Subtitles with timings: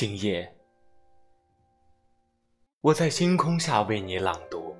[0.00, 0.50] 今夜，
[2.80, 4.74] 我在星空下为你朗读。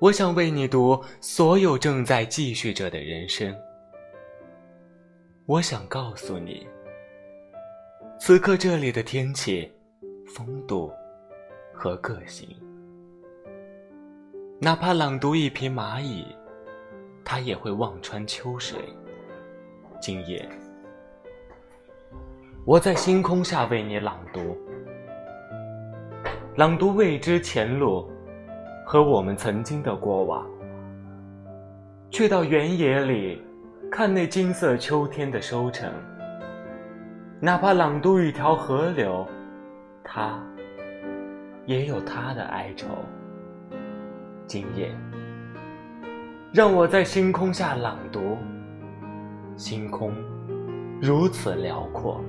[0.00, 3.56] 我想为你读所有正在继续着的人生。
[5.46, 6.66] 我想告诉你，
[8.18, 9.72] 此刻这里的天气、
[10.26, 10.92] 风度
[11.72, 12.48] 和个性。
[14.60, 16.26] 哪怕朗读一匹蚂蚁，
[17.24, 18.76] 它也会望穿秋水。
[20.02, 20.50] 今夜。
[22.66, 24.54] 我在星空下为你朗读，
[26.56, 28.06] 朗读未知前路
[28.84, 30.46] 和我们曾经的过往。
[32.10, 33.42] 去到原野里，
[33.90, 35.90] 看那金色秋天的收成。
[37.40, 39.26] 哪怕朗读一条河流，
[40.04, 40.38] 它
[41.64, 42.88] 也有它的哀愁。
[44.46, 44.94] 今夜，
[46.52, 48.36] 让我在星空下朗读，
[49.56, 50.12] 星空
[51.00, 52.22] 如此辽阔。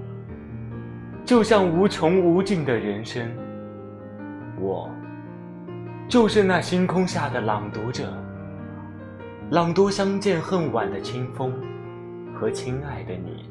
[1.23, 3.31] 就像无穷无尽的人生，
[4.59, 4.89] 我
[6.07, 8.11] 就是那星空下的朗读者，
[9.51, 11.53] 朗读相见恨晚的清风
[12.33, 13.49] 和亲爱的你。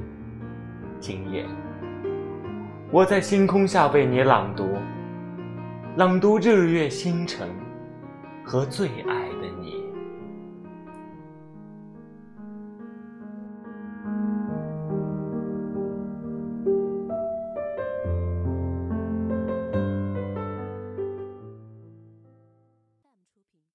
[0.98, 1.46] 今夜，
[2.90, 4.76] 我在星空下为你朗读，
[5.96, 7.48] 朗读日月星辰
[8.44, 9.19] 和最爱。